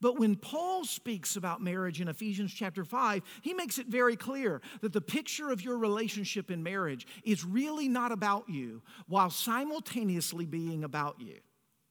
[0.00, 4.60] But when Paul speaks about marriage in Ephesians chapter 5, he makes it very clear
[4.80, 10.44] that the picture of your relationship in marriage is really not about you while simultaneously
[10.44, 11.38] being about you.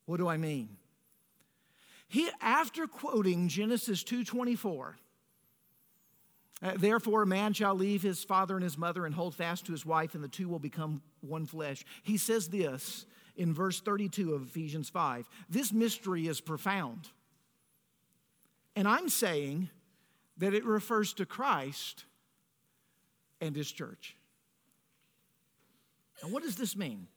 [0.06, 0.76] What do I mean?
[2.10, 4.98] He after quoting Genesis 2:24,
[6.62, 9.72] uh, Therefore, a man shall leave his father and his mother and hold fast to
[9.72, 11.84] his wife, and the two will become one flesh.
[12.04, 13.06] He says this
[13.36, 15.28] in verse 32 of Ephesians 5.
[15.50, 17.10] This mystery is profound.
[18.76, 19.70] And I'm saying
[20.38, 22.06] that it refers to Christ
[23.40, 24.16] and his church.
[26.22, 27.08] Now, what does this mean?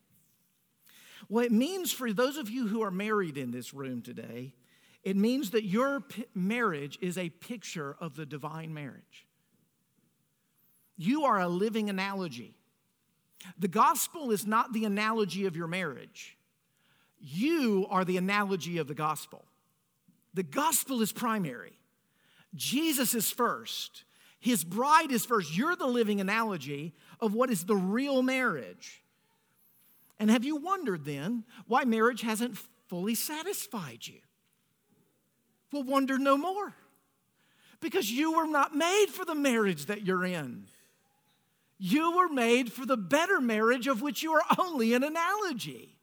[1.29, 4.55] Well, it means for those of you who are married in this room today,
[5.03, 9.27] it means that your p- marriage is a picture of the divine marriage.
[10.97, 12.57] You are a living analogy.
[13.59, 16.37] The gospel is not the analogy of your marriage,
[17.19, 19.45] you are the analogy of the gospel.
[20.35, 21.79] The gospel is primary,
[22.55, 24.05] Jesus is first.
[24.41, 25.57] His bride is first.
[25.57, 29.03] You're the living analogy of what is the real marriage.
[30.19, 34.21] And have you wondered then why marriage hasn't fully satisfied you?
[35.73, 36.75] Well, wonder no more.
[37.81, 40.67] Because you were not made for the marriage that you're in.
[41.79, 45.99] You were made for the better marriage of which you are only an analogy,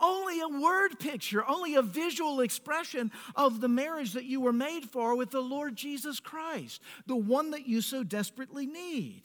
[0.00, 4.84] only a word picture, only a visual expression of the marriage that you were made
[4.84, 9.22] for with the Lord Jesus Christ, the one that you so desperately need.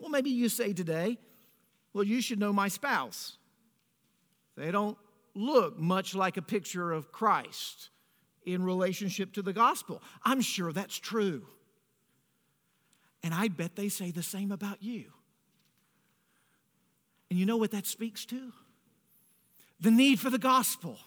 [0.00, 1.18] Well, maybe you say today,
[1.92, 3.36] well, you should know my spouse.
[4.56, 4.98] They don't
[5.34, 7.90] look much like a picture of Christ
[8.44, 10.02] in relationship to the gospel.
[10.24, 11.46] I'm sure that's true.
[13.22, 15.04] And I bet they say the same about you.
[17.30, 18.52] And you know what that speaks to?
[19.80, 20.98] The need for the gospel,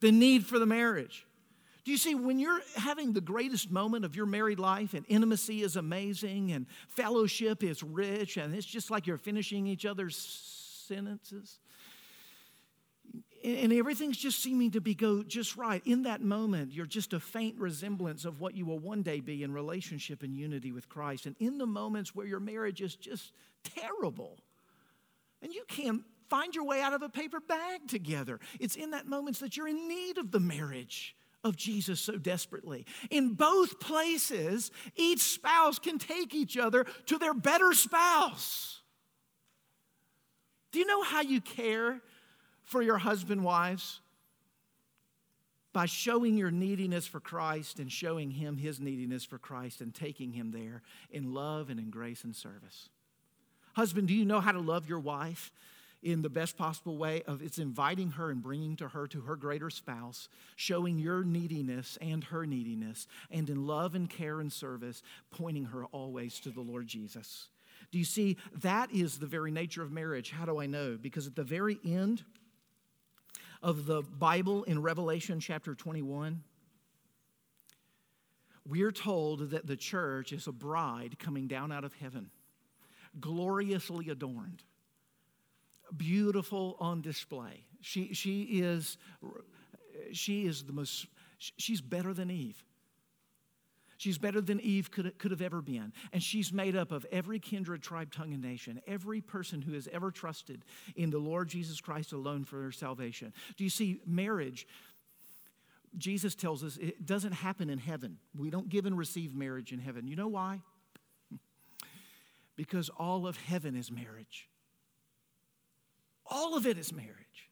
[0.00, 1.26] the need for the marriage.
[1.84, 5.62] Do you see, when you're having the greatest moment of your married life and intimacy
[5.62, 10.14] is amazing and fellowship is rich and it's just like you're finishing each other's
[10.86, 11.60] sentences,
[13.44, 17.20] and everything's just seeming to be go just right in that moment you're just a
[17.20, 21.26] faint resemblance of what you will one day be in relationship and unity with christ
[21.26, 23.32] and in the moments where your marriage is just
[23.62, 24.38] terrible
[25.42, 28.38] and you can't find your way out of a paper bag together.
[28.60, 32.84] It's in that moments that you're in need of the marriage of Jesus so desperately.
[33.10, 38.80] In both places, each spouse can take each other to their better spouse.
[40.72, 42.02] Do you know how you care
[42.68, 44.00] for your husband, wives?
[45.72, 50.32] By showing your neediness for Christ and showing him his neediness for Christ and taking
[50.32, 52.90] him there in love and in grace and service.
[53.74, 55.50] Husband, do you know how to love your wife?
[56.00, 59.34] in the best possible way of it's inviting her and bringing to her to her
[59.34, 65.02] greater spouse showing your neediness and her neediness and in love and care and service
[65.32, 67.48] pointing her always to the lord jesus
[67.90, 71.26] do you see that is the very nature of marriage how do i know because
[71.26, 72.22] at the very end
[73.62, 76.42] of the bible in revelation chapter 21
[78.66, 82.30] we're told that the church is a bride coming down out of heaven
[83.20, 84.62] gloriously adorned
[85.96, 87.64] beautiful on display.
[87.80, 88.98] She, she, is,
[90.12, 91.06] she is the most,
[91.38, 92.62] she's better than Eve.
[93.98, 95.92] She's better than Eve could, could have ever been.
[96.12, 99.88] And she's made up of every kindred, tribe, tongue, and nation, every person who has
[99.92, 103.32] ever trusted in the Lord Jesus Christ alone for their salvation.
[103.56, 104.68] Do you see, marriage,
[105.96, 108.18] Jesus tells us it doesn't happen in heaven.
[108.36, 110.06] We don't give and receive marriage in heaven.
[110.06, 110.62] You know why?
[112.54, 114.48] Because all of heaven is marriage.
[116.26, 117.50] All of it is marriage.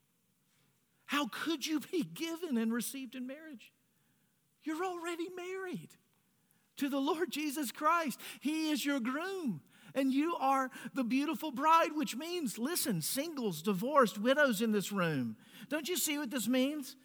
[1.04, 3.72] How could you be given and received in marriage?
[4.64, 5.90] You're already married
[6.76, 8.20] to the Lord Jesus Christ.
[8.40, 9.60] He is your groom,
[9.94, 15.36] and you are the beautiful bride, which means, listen, singles, divorced, widows in this room.
[15.68, 16.96] Don't you see what this means?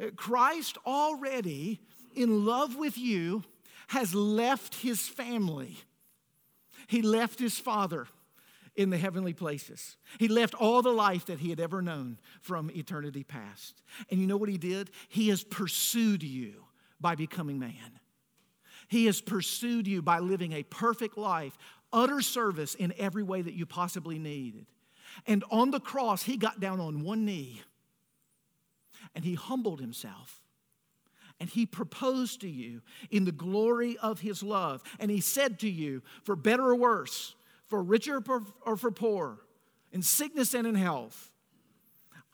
[0.00, 1.80] Uh, Christ already,
[2.14, 3.42] in love with you,
[3.88, 5.76] has left his family.
[6.86, 8.06] He left his father
[8.74, 9.96] in the heavenly places.
[10.18, 13.82] He left all the life that he had ever known from eternity past.
[14.10, 14.90] And you know what he did?
[15.08, 16.64] He has pursued you
[17.00, 18.00] by becoming man.
[18.92, 21.56] He has pursued you by living a perfect life,
[21.94, 24.66] utter service in every way that you possibly needed.
[25.26, 27.62] And on the cross, he got down on one knee
[29.14, 30.42] and he humbled himself.
[31.40, 34.82] And he proposed to you in the glory of his love.
[35.00, 37.34] And he said to you, for better or worse,
[37.68, 38.22] for richer
[38.66, 39.38] or for poor,
[39.90, 41.30] in sickness and in health.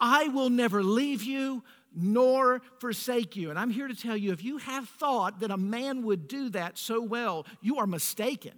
[0.01, 1.63] I will never leave you
[1.99, 3.51] nor forsake you.
[3.51, 6.49] And I'm here to tell you if you have thought that a man would do
[6.51, 8.53] that so well, you are mistaken.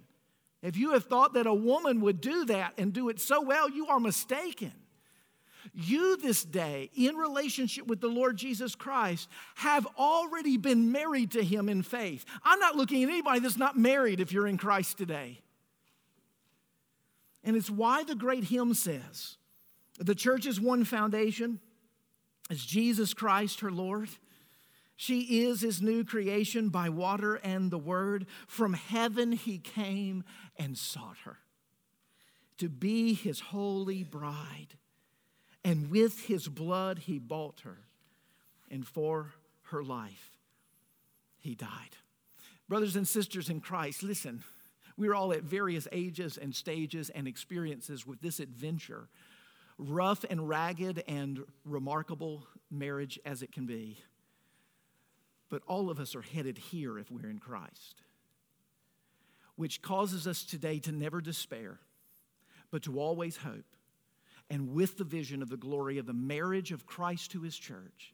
[0.61, 3.69] If you have thought that a woman would do that and do it so well,
[3.69, 4.73] you are mistaken.
[5.73, 11.43] You, this day, in relationship with the Lord Jesus Christ, have already been married to
[11.43, 12.25] Him in faith.
[12.43, 15.39] I'm not looking at anybody that's not married if you're in Christ today.
[17.43, 19.37] And it's why the great hymn says
[19.99, 21.59] the church is one foundation,
[22.51, 24.09] is Jesus Christ, her Lord.
[24.95, 28.27] She is his new creation by water and the word.
[28.47, 30.23] From heaven he came
[30.57, 31.37] and sought her
[32.59, 34.77] to be his holy bride.
[35.63, 37.79] And with his blood he bought her,
[38.69, 39.33] and for
[39.63, 40.37] her life
[41.39, 41.97] he died.
[42.69, 44.43] Brothers and sisters in Christ, listen.
[44.97, 49.07] We're all at various ages and stages and experiences with this adventure,
[49.81, 53.97] rough and ragged and remarkable marriage as it can be.
[55.49, 58.03] But all of us are headed here if we're in Christ,
[59.55, 61.79] which causes us today to never despair,
[62.69, 63.65] but to always hope.
[64.49, 68.13] And with the vision of the glory of the marriage of Christ to his church,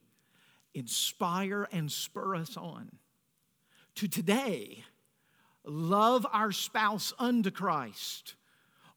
[0.73, 2.91] inspire and spur us on
[3.95, 4.83] to today
[5.65, 8.35] love our spouse unto Christ,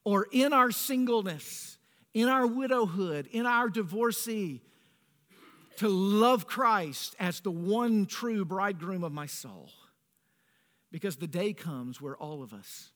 [0.03, 1.77] or in our singleness,
[2.13, 4.61] in our widowhood, in our divorcee,
[5.77, 9.69] to love Christ as the one true bridegroom of my soul.
[10.91, 12.91] Because the day comes where all of us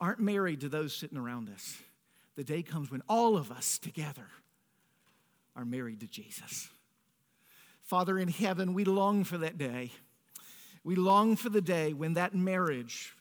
[0.00, 1.78] aren't married to those sitting around us.
[2.36, 4.26] The day comes when all of us together
[5.56, 6.68] are married to Jesus.
[7.82, 9.90] Father in heaven, we long for that day.
[10.84, 13.14] We long for the day when that marriage,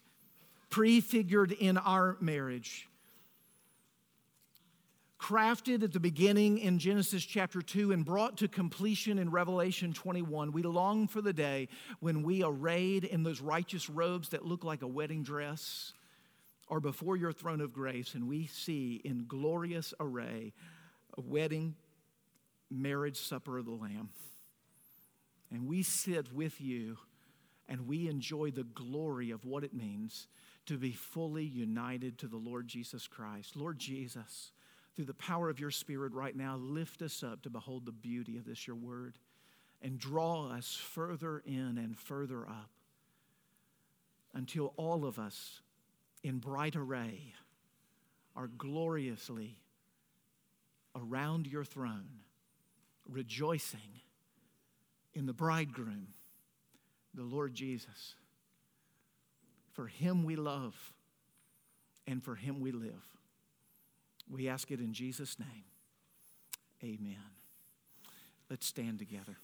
[0.70, 2.88] prefigured in our marriage,
[5.22, 10.52] crafted at the beginning in Genesis chapter 2 and brought to completion in Revelation 21,
[10.52, 11.68] we long for the day
[12.00, 15.94] when we arrayed in those righteous robes that look like a wedding dress
[16.70, 20.54] are before your throne of grace and we see in glorious array
[21.16, 21.76] a wedding
[22.72, 24.10] marriage supper of the Lamb.
[25.52, 26.98] And we sit with you
[27.70, 30.28] and we enjoy the glory of what it means
[30.66, 33.56] to be fully united to the Lord Jesus Christ.
[33.56, 34.52] Lord Jesus,
[34.96, 38.38] through the power of your Spirit right now, lift us up to behold the beauty
[38.38, 39.18] of this, your word,
[39.82, 42.70] and draw us further in and further up
[44.34, 45.62] until all of us
[46.24, 47.34] in bright array
[48.36, 49.58] are gloriously
[50.96, 52.20] around your throne,
[53.10, 54.02] rejoicing
[55.14, 56.08] in the bridegroom,
[57.14, 58.16] the Lord Jesus.
[59.72, 60.76] For him we love,
[62.08, 63.11] and for him we live.
[64.32, 65.66] We ask it in Jesus' name.
[66.84, 67.18] Amen.
[68.50, 69.38] Let's stand together.